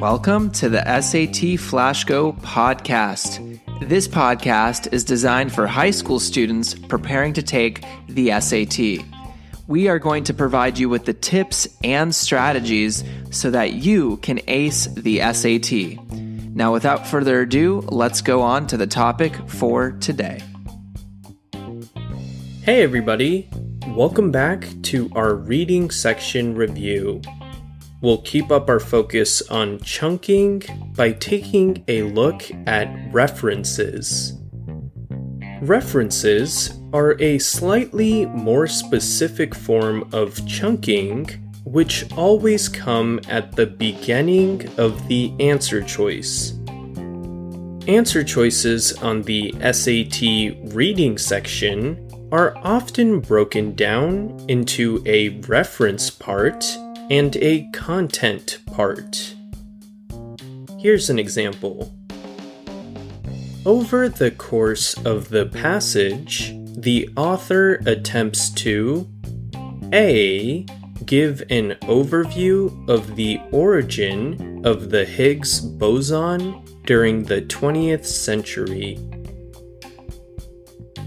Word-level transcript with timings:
Welcome 0.00 0.52
to 0.52 0.68
the 0.68 0.84
SAT 0.84 1.58
FlashGo 1.58 2.40
podcast. 2.40 3.58
This 3.80 4.06
podcast 4.06 4.92
is 4.92 5.02
designed 5.02 5.52
for 5.52 5.66
high 5.66 5.90
school 5.90 6.20
students 6.20 6.72
preparing 6.72 7.32
to 7.32 7.42
take 7.42 7.84
the 8.06 8.30
SAT. 8.40 9.04
We 9.66 9.88
are 9.88 9.98
going 9.98 10.22
to 10.22 10.32
provide 10.32 10.78
you 10.78 10.88
with 10.88 11.04
the 11.04 11.14
tips 11.14 11.66
and 11.82 12.14
strategies 12.14 13.02
so 13.32 13.50
that 13.50 13.72
you 13.72 14.18
can 14.18 14.38
ace 14.46 14.86
the 14.86 15.18
SAT. 15.32 15.98
Now, 16.54 16.72
without 16.72 17.04
further 17.04 17.40
ado, 17.40 17.80
let's 17.88 18.20
go 18.20 18.40
on 18.40 18.68
to 18.68 18.76
the 18.76 18.86
topic 18.86 19.34
for 19.48 19.90
today. 19.90 20.40
Hey, 22.62 22.84
everybody! 22.84 23.50
Welcome 23.88 24.30
back 24.30 24.64
to 24.82 25.10
our 25.16 25.34
reading 25.34 25.90
section 25.90 26.54
review. 26.54 27.20
We'll 28.00 28.22
keep 28.22 28.52
up 28.52 28.68
our 28.68 28.78
focus 28.78 29.42
on 29.50 29.80
chunking 29.80 30.62
by 30.94 31.12
taking 31.12 31.84
a 31.88 32.02
look 32.02 32.44
at 32.66 32.88
references. 33.12 34.34
References 35.62 36.78
are 36.92 37.20
a 37.20 37.40
slightly 37.40 38.26
more 38.26 38.68
specific 38.68 39.52
form 39.52 40.08
of 40.12 40.46
chunking, 40.46 41.26
which 41.64 42.10
always 42.12 42.68
come 42.68 43.20
at 43.28 43.56
the 43.56 43.66
beginning 43.66 44.68
of 44.78 45.08
the 45.08 45.34
answer 45.40 45.82
choice. 45.82 46.52
Answer 47.88 48.22
choices 48.22 48.92
on 48.98 49.22
the 49.22 49.52
SAT 49.72 50.72
reading 50.72 51.18
section 51.18 52.08
are 52.30 52.56
often 52.58 53.18
broken 53.18 53.74
down 53.74 54.44
into 54.48 55.02
a 55.04 55.30
reference 55.40 56.10
part 56.10 56.64
and 57.10 57.36
a 57.36 57.68
content 57.72 58.58
part. 58.66 59.34
Here's 60.78 61.10
an 61.10 61.18
example. 61.18 61.94
Over 63.66 64.08
the 64.08 64.30
course 64.30 64.94
of 65.04 65.28
the 65.28 65.46
passage, 65.46 66.54
the 66.76 67.08
author 67.16 67.74
attempts 67.86 68.50
to 68.50 69.08
A. 69.92 70.64
Give 71.04 71.42
an 71.50 71.76
overview 71.82 72.88
of 72.88 73.16
the 73.16 73.40
origin 73.50 74.64
of 74.64 74.90
the 74.90 75.04
Higgs 75.04 75.60
boson 75.60 76.62
during 76.84 77.24
the 77.24 77.42
20th 77.42 78.04
century. 78.04 78.98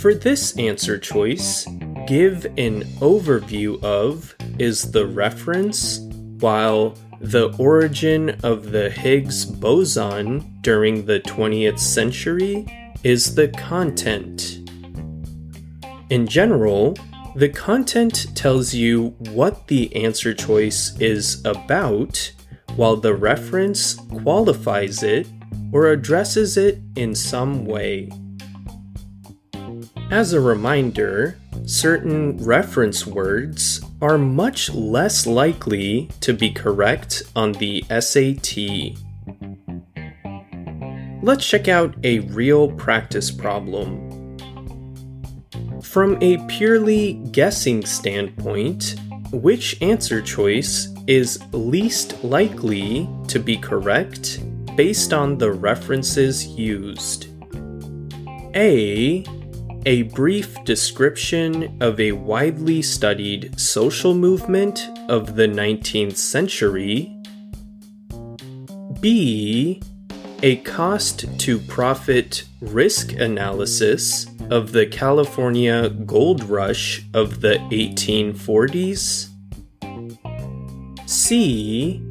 For 0.00 0.14
this 0.14 0.56
answer 0.58 0.98
choice, 0.98 1.66
give 2.06 2.44
an 2.58 2.82
overview 3.00 3.82
of 3.82 4.34
is 4.58 4.90
the 4.90 5.06
reference, 5.06 5.98
while 6.40 6.96
the 7.20 7.54
origin 7.58 8.30
of 8.42 8.70
the 8.70 8.90
Higgs 8.90 9.44
boson 9.44 10.58
during 10.60 11.06
the 11.06 11.20
20th 11.20 11.78
century 11.78 12.66
is 13.02 13.34
the 13.34 13.48
content. 13.48 14.60
In 16.10 16.26
general, 16.26 16.96
the 17.36 17.48
content 17.48 18.36
tells 18.36 18.74
you 18.74 19.08
what 19.30 19.66
the 19.68 19.94
answer 19.96 20.34
choice 20.34 20.96
is 21.00 21.44
about, 21.44 22.32
while 22.76 22.96
the 22.96 23.14
reference 23.14 23.94
qualifies 23.94 25.02
it 25.02 25.26
or 25.72 25.88
addresses 25.88 26.56
it 26.56 26.78
in 26.96 27.14
some 27.14 27.64
way. 27.64 28.10
As 30.10 30.32
a 30.32 30.40
reminder, 30.40 31.38
certain 31.66 32.36
reference 32.44 33.06
words 33.06 33.80
are 34.02 34.18
much 34.18 34.70
less 34.72 35.26
likely 35.26 36.10
to 36.20 36.32
be 36.32 36.50
correct 36.50 37.22
on 37.34 37.52
the 37.52 37.84
SAT. 38.00 38.58
Let's 41.22 41.46
check 41.46 41.68
out 41.68 41.94
a 42.04 42.18
real 42.20 42.70
practice 42.72 43.30
problem. 43.30 44.38
From 45.82 46.18
a 46.20 46.36
purely 46.48 47.14
guessing 47.30 47.86
standpoint, 47.86 48.96
which 49.32 49.80
answer 49.80 50.20
choice 50.20 50.88
is 51.06 51.40
least 51.52 52.22
likely 52.22 53.08
to 53.28 53.38
be 53.38 53.56
correct 53.56 54.40
based 54.76 55.12
on 55.12 55.38
the 55.38 55.52
references 55.52 56.46
used? 56.46 57.28
A 58.54 59.24
a 59.86 60.02
brief 60.02 60.62
description 60.64 61.76
of 61.82 62.00
a 62.00 62.12
widely 62.12 62.80
studied 62.80 63.58
social 63.60 64.14
movement 64.14 64.88
of 65.08 65.36
the 65.36 65.46
19th 65.46 66.16
century. 66.16 67.14
B. 69.00 69.82
A 70.42 70.56
cost 70.56 71.38
to 71.40 71.58
profit 71.58 72.44
risk 72.60 73.12
analysis 73.12 74.26
of 74.50 74.72
the 74.72 74.86
California 74.86 75.90
gold 75.90 76.44
rush 76.44 77.02
of 77.12 77.40
the 77.40 77.56
1840s. 77.70 79.28
C 81.06 82.08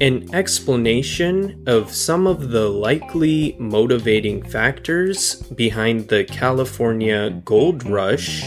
an 0.00 0.28
explanation 0.34 1.64
of 1.66 1.90
some 1.90 2.26
of 2.26 2.50
the 2.50 2.68
likely 2.68 3.56
motivating 3.58 4.42
factors 4.42 5.36
behind 5.54 6.08
the 6.08 6.24
California 6.24 7.30
gold 7.44 7.82
rush, 7.84 8.44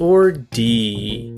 or 0.00 0.32
D. 0.32 1.36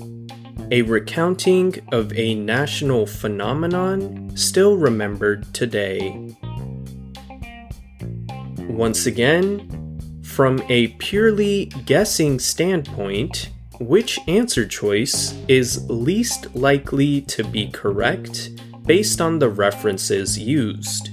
A 0.71 0.81
recounting 0.81 1.75
of 1.91 2.11
a 2.13 2.33
national 2.33 3.05
phenomenon 3.05 4.35
still 4.35 4.75
remembered 4.75 5.53
today. 5.53 6.33
Once 8.67 9.05
again, 9.05 9.99
from 10.23 10.63
a 10.69 10.87
purely 10.97 11.65
guessing 11.85 12.39
standpoint, 12.39 13.51
which 13.79 14.19
answer 14.27 14.65
choice 14.65 15.33
is 15.47 15.89
least 15.89 16.55
likely 16.55 17.21
to 17.21 17.43
be 17.43 17.67
correct 17.67 18.51
based 18.85 19.21
on 19.21 19.39
the 19.39 19.49
references 19.49 20.37
used? 20.37 21.09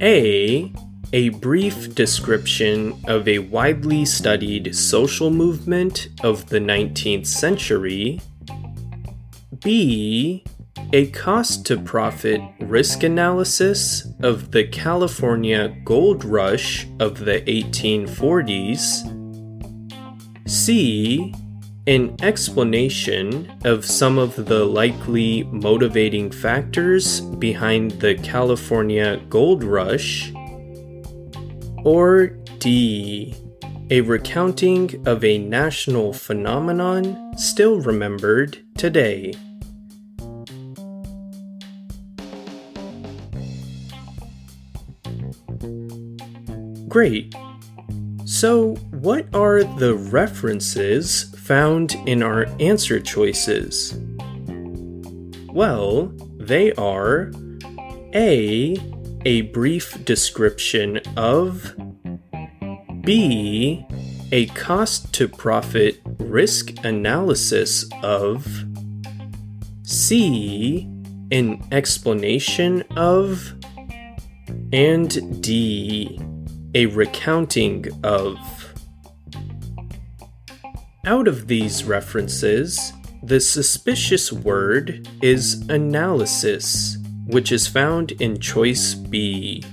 A. 0.00 0.72
A 1.12 1.30
brief 1.30 1.94
description 1.94 3.00
of 3.06 3.26
a 3.26 3.38
widely 3.38 4.04
studied 4.04 4.76
social 4.76 5.30
movement 5.30 6.08
of 6.22 6.48
the 6.50 6.58
19th 6.58 7.26
century. 7.26 8.20
B. 9.60 10.44
A 10.92 11.10
cost 11.10 11.66
to 11.66 11.78
profit 11.78 12.40
risk 12.60 13.02
analysis 13.02 14.06
of 14.22 14.52
the 14.52 14.64
California 14.64 15.76
gold 15.84 16.24
rush 16.24 16.86
of 17.00 17.18
the 17.18 17.40
1840s. 17.40 19.17
C. 20.48 21.34
An 21.86 22.16
explanation 22.22 23.52
of 23.66 23.84
some 23.84 24.16
of 24.16 24.46
the 24.46 24.64
likely 24.64 25.44
motivating 25.44 26.30
factors 26.30 27.20
behind 27.20 27.92
the 28.00 28.14
California 28.14 29.18
gold 29.28 29.62
rush. 29.62 30.32
Or 31.84 32.28
D. 32.60 33.34
A 33.90 34.00
recounting 34.00 35.06
of 35.06 35.22
a 35.22 35.36
national 35.36 36.14
phenomenon 36.14 37.36
still 37.36 37.80
remembered 37.80 38.58
today. 38.76 39.34
Great. 46.88 47.34
So, 48.38 48.74
what 48.92 49.26
are 49.34 49.64
the 49.64 49.96
references 49.96 51.24
found 51.40 51.96
in 52.06 52.22
our 52.22 52.46
answer 52.60 53.00
choices? 53.00 53.98
Well, 55.52 56.12
they 56.38 56.72
are 56.74 57.32
A. 58.14 58.76
A 59.24 59.40
brief 59.40 60.04
description 60.04 61.00
of, 61.16 61.74
B. 63.00 63.84
A 64.30 64.46
cost 64.46 65.12
to 65.14 65.26
profit 65.26 66.00
risk 66.20 66.84
analysis 66.84 67.86
of, 68.04 68.46
C. 69.82 70.88
An 71.32 71.60
explanation 71.72 72.84
of, 72.96 73.52
and 74.72 75.42
D 75.42 76.20
a 76.78 76.86
recounting 76.86 77.84
of. 78.04 78.38
Out 81.04 81.26
of 81.26 81.48
these 81.48 81.82
references, 81.82 82.92
the 83.24 83.40
suspicious 83.40 84.32
word 84.32 85.08
is 85.20 85.68
analysis, 85.70 86.96
which 87.26 87.50
is 87.50 87.66
found 87.66 88.12
in 88.20 88.38
choice 88.38 88.94
B. 88.94 89.64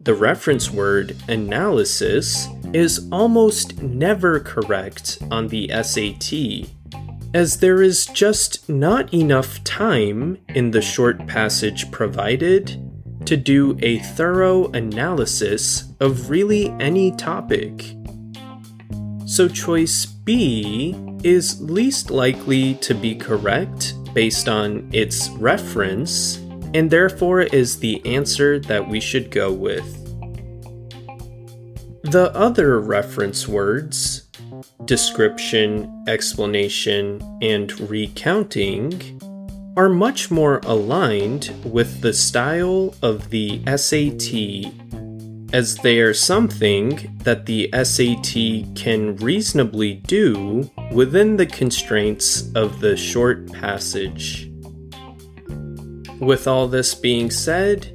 The 0.00 0.14
reference 0.14 0.70
word 0.70 1.14
analysis 1.28 2.48
is 2.72 3.06
almost 3.12 3.82
never 3.82 4.40
correct 4.40 5.18
on 5.30 5.48
the 5.48 5.68
SAT, 5.82 6.70
as 7.34 7.60
there 7.60 7.82
is 7.82 8.06
just 8.06 8.66
not 8.66 9.12
enough 9.12 9.62
time 9.62 10.38
in 10.54 10.70
the 10.70 10.80
short 10.80 11.26
passage 11.26 11.90
provided 11.90 12.87
to 13.28 13.36
do 13.36 13.78
a 13.82 13.98
thorough 13.98 14.68
analysis 14.68 15.92
of 16.00 16.30
really 16.30 16.70
any 16.80 17.12
topic. 17.12 17.94
So, 19.26 19.48
choice 19.48 20.06
B 20.06 20.96
is 21.22 21.60
least 21.60 22.10
likely 22.10 22.76
to 22.76 22.94
be 22.94 23.14
correct 23.14 23.92
based 24.14 24.48
on 24.48 24.88
its 24.94 25.28
reference, 25.32 26.36
and 26.72 26.90
therefore 26.90 27.42
is 27.42 27.78
the 27.78 28.00
answer 28.06 28.58
that 28.60 28.88
we 28.88 28.98
should 28.98 29.30
go 29.30 29.52
with. 29.52 29.84
The 32.04 32.32
other 32.34 32.80
reference 32.80 33.46
words, 33.46 34.26
description, 34.86 36.02
explanation, 36.08 37.20
and 37.42 37.78
recounting, 37.90 39.20
are 39.78 39.88
much 39.88 40.28
more 40.28 40.58
aligned 40.64 41.54
with 41.64 42.00
the 42.00 42.12
style 42.12 42.92
of 43.00 43.30
the 43.30 43.62
SAT, 43.76 44.74
as 45.54 45.76
they 45.76 46.00
are 46.00 46.12
something 46.12 47.16
that 47.22 47.46
the 47.46 47.70
SAT 47.84 48.74
can 48.74 49.14
reasonably 49.18 49.94
do 49.94 50.68
within 50.90 51.36
the 51.36 51.46
constraints 51.46 52.52
of 52.56 52.80
the 52.80 52.96
short 52.96 53.52
passage. 53.52 54.50
With 56.18 56.48
all 56.48 56.66
this 56.66 56.96
being 56.96 57.30
said, 57.30 57.94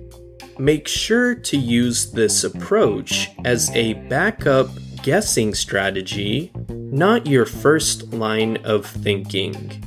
make 0.57 0.88
sure 0.88 1.35
to 1.35 1.57
use 1.57 2.13
this 2.13 2.45
approach 2.45 3.30
as 3.44 3.69
a 3.71 3.95
backup 4.07 4.69
guessing 5.01 5.53
strategy, 5.53 6.50
not 6.69 7.27
your 7.27 7.45
first 7.45 8.13
line 8.13 8.56
of 8.63 8.85
thinking. 8.85 9.82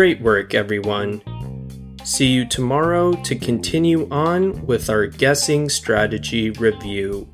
Great 0.00 0.22
work, 0.22 0.54
everyone. 0.54 1.20
See 2.04 2.28
you 2.28 2.46
tomorrow 2.46 3.12
to 3.22 3.36
continue 3.36 4.08
on 4.10 4.64
with 4.64 4.88
our 4.88 5.06
guessing 5.06 5.68
strategy 5.68 6.48
review. 6.52 7.28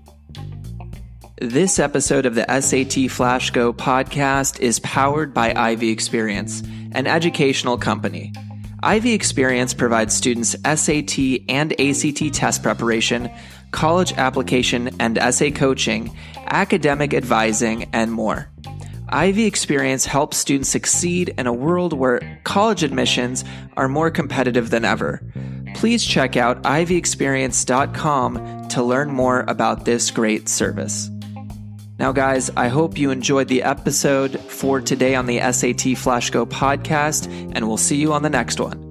This 1.41 1.79
episode 1.79 2.27
of 2.27 2.35
the 2.35 2.45
SAT 2.61 3.09
Flash 3.09 3.51
Go 3.51 3.73
podcast 3.73 4.59
is 4.59 4.81
powered 4.81 5.33
by 5.33 5.55
Ivy 5.55 5.91
Experience, 5.91 6.65
an 6.91 7.07
educational 7.07 7.79
company. 7.79 8.33
Ivy 8.83 9.13
Experience 9.13 9.73
provides 9.73 10.13
students 10.13 10.57
SAT 10.65 11.19
and 11.49 11.73
ACT 11.81 12.35
test 12.35 12.65
preparation, 12.65 13.31
college 13.71 14.13
application 14.15 14.91
and 14.99 15.19
essay 15.19 15.53
coaching, 15.53 16.11
academic 16.49 17.15
advising, 17.15 17.85
and 17.93 18.11
more. 18.11 18.51
Ivy 19.17 19.47
Experience 19.47 20.05
helps 20.05 20.37
students 20.37 20.69
succeed 20.69 21.33
in 21.39 21.47
a 21.47 21.53
world 21.53 21.95
where 21.95 22.39
college 22.45 22.83
admissions 22.83 23.47
are 23.75 23.89
more 23.89 24.11
competitive 24.11 24.69
than 24.69 24.85
ever. 24.85 25.23
Please 25.75 26.05
check 26.05 26.37
out 26.37 26.63
ivyexperience.com 26.65 28.69
to 28.69 28.83
learn 28.83 29.11
more 29.11 29.41
about 29.49 29.87
this 29.87 30.11
great 30.11 30.51
service. 30.51 31.09
Now, 31.99 32.13
guys, 32.13 32.51
I 32.59 32.69
hope 32.69 32.99
you 32.99 33.11
enjoyed 33.11 33.49
the 33.49 33.63
episode 33.63 34.39
for 34.39 34.83
today 34.83 35.15
on 35.15 35.25
the 35.25 35.41
SAT 35.51 35.97
Flash 35.97 36.29
Go 36.29 36.45
podcast, 36.45 37.27
and 37.55 37.67
we'll 37.67 37.79
see 37.79 37.97
you 37.97 38.13
on 38.13 38.23
the 38.23 38.29
next 38.29 38.61
one. 38.61 38.86